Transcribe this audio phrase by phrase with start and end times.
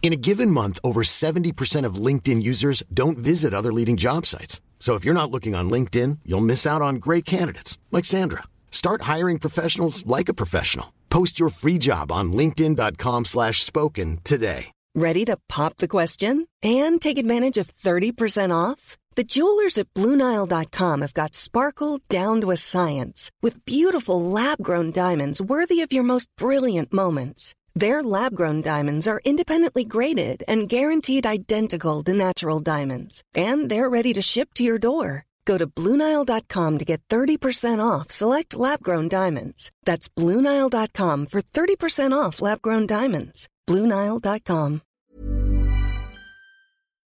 [0.00, 4.62] In a given month, over 70% of LinkedIn users don't visit other leading job sites.
[4.78, 8.44] So if you're not looking on LinkedIn, you'll miss out on great candidates like Sandra.
[8.70, 10.94] Start hiring professionals like a professional.
[11.10, 14.72] Post your free job on linkedin.com/spoken today.
[14.94, 18.96] Ready to pop the question and take advantage of 30% off?
[19.16, 25.42] The jewelers at BlueNile.com have got sparkle down to a science with beautiful lab-grown diamonds
[25.42, 27.54] worthy of your most brilliant moments.
[27.78, 34.12] Their lab-grown diamonds are independently graded and guaranteed identical to natural diamonds, and they're ready
[34.14, 35.24] to ship to your door.
[35.44, 39.70] Go to BlueNile.com to get 30% off select lab-grown diamonds.
[39.84, 43.48] That's BlueNile.com for 30% off lab-grown diamonds.
[43.68, 44.80] BlueNile.com.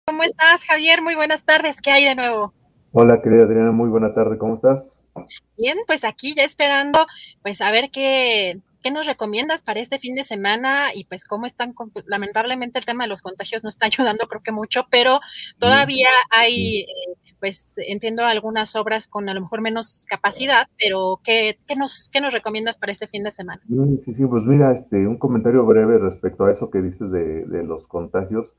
[0.05, 1.01] ¿Cómo estás, Javier?
[1.01, 1.81] Muy buenas tardes.
[1.81, 2.53] ¿Qué hay de nuevo?
[2.91, 4.37] Hola, querida Adriana, muy buena tarde.
[4.37, 5.01] ¿Cómo estás?
[5.57, 7.07] Bien, pues aquí ya esperando,
[7.41, 11.45] pues a ver qué, qué nos recomiendas para este fin de semana y pues cómo
[11.45, 15.19] están, con- lamentablemente el tema de los contagios no está ayudando creo que mucho, pero
[15.59, 16.85] todavía hay, eh,
[17.39, 22.21] pues entiendo algunas obras con a lo mejor menos capacidad, pero ¿qué, qué nos, qué
[22.21, 23.61] nos recomiendas para este fin de semana?
[23.67, 27.45] Sí, sí, sí, pues mira, este, un comentario breve respecto a eso que dices de,
[27.45, 28.53] de los contagios.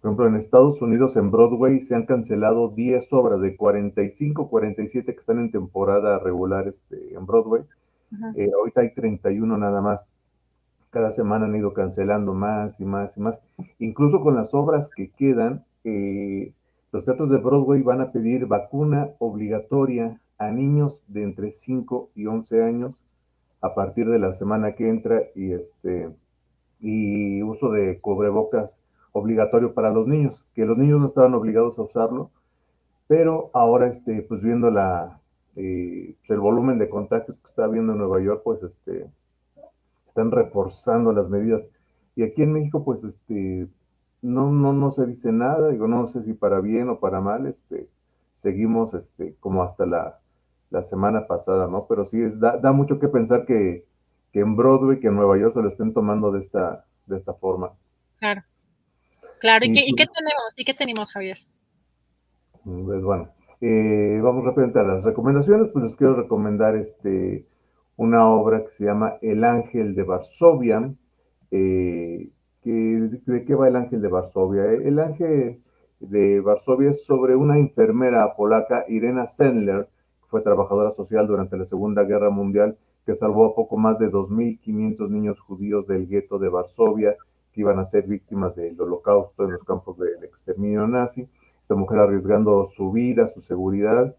[0.00, 5.12] Por ejemplo, en Estados Unidos, en Broadway, se han cancelado 10 obras de 45, 47
[5.12, 7.62] que están en temporada regular este, en Broadway.
[8.36, 10.12] Eh, ahorita hay 31 nada más.
[10.90, 13.40] Cada semana han ido cancelando más y más y más.
[13.78, 16.52] Incluso con las obras que quedan, eh,
[16.92, 22.26] los teatros de Broadway van a pedir vacuna obligatoria a niños de entre 5 y
[22.26, 22.94] 11 años
[23.60, 26.08] a partir de la semana que entra y este
[26.80, 28.80] y uso de cubrebocas
[29.12, 32.30] obligatorio para los niños, que los niños no estaban obligados a usarlo,
[33.06, 35.19] pero ahora este pues viendo la
[35.56, 39.10] eh, el volumen de contagios que está habiendo en Nueva York, pues este
[40.06, 41.70] están reforzando las medidas.
[42.16, 43.68] Y aquí en México, pues este
[44.22, 47.46] no, no, no se dice nada, digo, no sé si para bien o para mal,
[47.46, 47.88] este,
[48.34, 50.20] seguimos este, como hasta la,
[50.70, 51.86] la semana pasada, ¿no?
[51.88, 53.86] Pero sí es, da, da mucho que pensar que,
[54.32, 57.34] que en Broadway, que en Nueva York se lo estén tomando de esta, de esta
[57.34, 57.72] forma.
[58.18, 58.42] Claro.
[59.40, 60.54] Claro, ¿y Y qué, y qué tenemos?
[60.56, 61.38] ¿Y qué tenemos, Javier?
[62.62, 65.68] Pues bueno, eh, vamos rápidamente a las recomendaciones.
[65.72, 67.46] Pues les quiero recomendar este,
[67.96, 70.94] una obra que se llama El Ángel de Varsovia.
[71.50, 72.30] eh,
[72.64, 74.64] ¿De qué va El Ángel de Varsovia?
[74.66, 75.60] El Ángel
[76.00, 79.86] de Varsovia es sobre una enfermera polaca, Irena Sendler,
[80.20, 82.76] que fue trabajadora social durante la Segunda Guerra Mundial,
[83.06, 87.16] que salvó a poco más de 2.500 niños judíos del gueto de Varsovia,
[87.52, 91.28] que iban a ser víctimas del holocausto en los campos del exterminio nazi
[91.70, 94.16] esta mujer arriesgando su vida, su seguridad,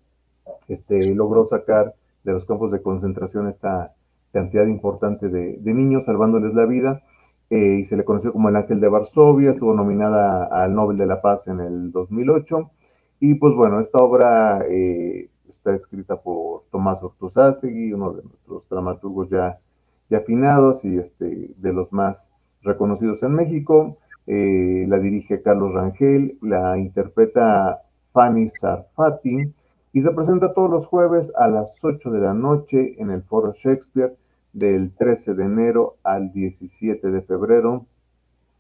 [0.70, 3.94] este, logró sacar de los campos de concentración esta
[4.32, 7.04] cantidad importante de, niños, salvándoles la vida,
[7.50, 11.08] eh, y se le conoció como el Ángel de Varsovia, estuvo nominada al Nobel de
[11.08, 12.72] la Paz en el 2008,
[13.20, 19.30] y pues bueno, esta obra eh, está escrita por Tomás Ortuzástegui, uno de nuestros dramaturgos
[19.30, 19.60] ya,
[20.10, 22.32] ya afinados y este, de los más
[22.62, 27.82] reconocidos en México, eh, la dirige Carlos Rangel, la interpreta
[28.14, 29.54] Fanny Sarfati
[29.94, 33.52] y se presenta todos los jueves a las 8 de la noche en el Foro
[33.54, 34.16] Shakespeare
[34.54, 37.86] del 13 de enero al 17 de febrero.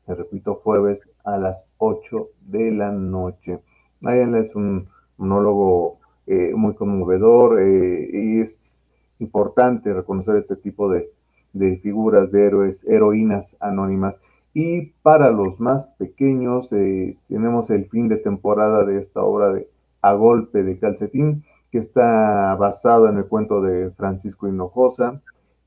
[0.08, 3.60] Me repito, jueves a las 8 de la noche.
[4.04, 8.90] Ahí es un monólogo eh, muy conmovedor eh, y es
[9.20, 11.12] importante reconocer este tipo de,
[11.54, 14.20] de figuras de héroes, heroínas anónimas.
[14.54, 19.70] Y para los más pequeños, eh, tenemos el fin de temporada de esta obra de
[20.02, 25.22] A Golpe de Calcetín, que está basado en el cuento de Francisco Hinojosa,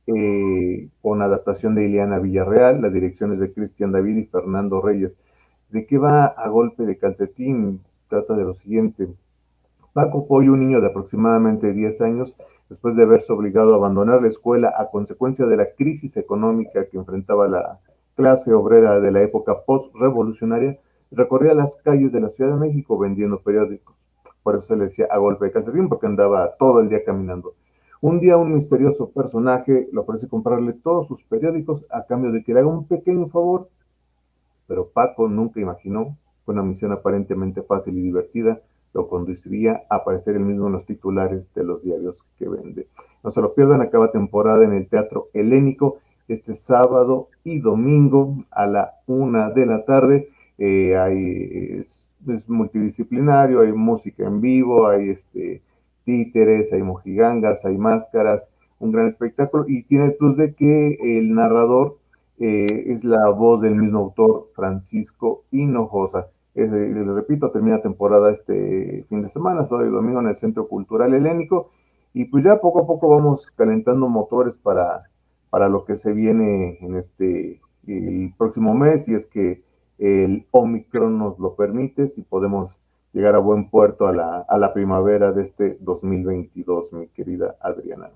[0.06, 5.19] eh, con adaptación de Ileana Villarreal, las direcciones de Cristian David y Fernando Reyes.
[5.70, 7.81] ¿De qué va A Golpe de Calcetín?
[8.09, 9.09] Trata de lo siguiente.
[9.94, 12.37] Paco Pollo, un niño de aproximadamente 10 años,
[12.69, 16.99] después de haberse obligado a abandonar la escuela a consecuencia de la crisis económica que
[16.99, 17.81] enfrentaba la,
[18.14, 20.78] clase obrera de la época post-revolucionaria,
[21.11, 23.94] recorría las calles de la Ciudad de México vendiendo periódicos.
[24.43, 27.55] Por eso se le decía a golpe de calcetín, porque andaba todo el día caminando.
[28.00, 32.52] Un día un misterioso personaje le ofrece comprarle todos sus periódicos a cambio de que
[32.52, 33.69] le haga un pequeño favor.
[34.66, 38.61] Pero Paco nunca imaginó, fue una misión aparentemente fácil y divertida,
[38.93, 42.88] lo conduciría a aparecer el mismo en los titulares de los diarios que vende.
[43.22, 45.99] No se lo pierdan, acaba temporada en el Teatro Helénico
[46.29, 50.29] este sábado y domingo a la una de la tarde.
[50.59, 52.09] Eh, hay, es,
[52.49, 55.62] multidisciplinario, hay música en vivo, hay este,
[56.05, 61.35] títeres, hay mojigangas, hay máscaras, un gran espectáculo y tiene el plus de que el
[61.35, 61.99] narrador
[62.38, 66.29] eh, es la voz del mismo autor, Francisco Hinojosa.
[66.55, 71.15] les repito, termina temporada este fin de semana, sábado y domingo en el Centro Cultural
[71.15, 71.71] Helénico
[72.12, 75.03] y pues ya poco a poco vamos calentando motores para
[75.55, 79.62] para lo que se viene en este el próximo mes, si es que
[79.99, 82.77] el Omicron nos lo permite, si podemos
[83.12, 88.11] llegar a buen puerto a la, a la primavera de este 2022, mi querida Adriana.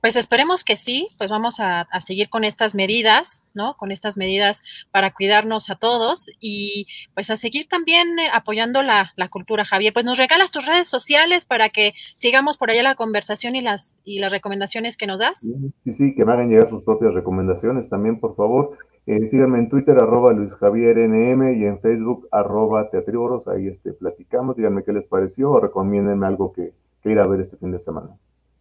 [0.00, 3.76] Pues esperemos que sí, pues vamos a, seguir con estas medidas, ¿no?
[3.76, 9.12] Con estas medidas para cuidarnos a todos y pues a seguir también eh, apoyando la,
[9.30, 9.92] cultura, Javier.
[9.92, 13.94] Pues nos regalas tus redes sociales para que sigamos por allá la conversación y las,
[14.04, 15.40] y las recomendaciones que nos das.
[15.84, 18.78] Sí, sí, que me hagan llegar sus propias recomendaciones también, por favor.
[19.06, 23.48] Eh, síganme en Twitter, arroba Luis Javier NM y en Facebook, arroba Teatriboros.
[23.48, 27.40] Ahí este, platicamos, díganme qué les pareció o recomiéndenme algo que, que ir a ver
[27.40, 28.16] este fin de semana.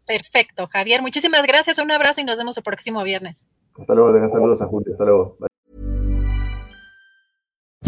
[0.10, 1.04] Perfecto, Javier.
[1.04, 1.78] Muchísimas gracias.
[1.78, 3.46] Un abrazo y nos vemos el próximo viernes.
[3.78, 4.28] Hasta luego, Adriana.
[4.28, 4.92] Saludos a Julia.
[4.92, 5.38] Hasta luego.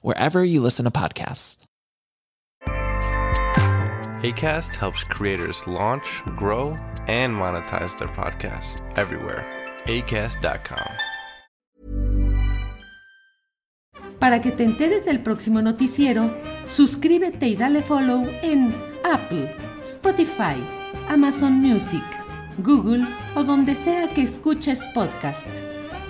[0.00, 1.58] wherever you listen to podcasts.
[4.22, 6.76] ACAST helps creators launch, grow,
[7.08, 9.44] and monetize their podcasts everywhere.
[9.86, 10.86] ACAST.com.
[14.20, 16.30] Para que te enteres del próximo noticiero,
[16.62, 18.72] suscríbete y dale follow en
[19.02, 19.52] Apple,
[19.82, 20.54] Spotify,
[21.08, 22.04] Amazon Music,
[22.58, 23.04] Google
[23.34, 25.48] o donde sea que escuches podcast